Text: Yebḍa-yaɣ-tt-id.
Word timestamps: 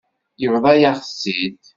Yebḍa-yaɣ-tt-id. 0.41 1.59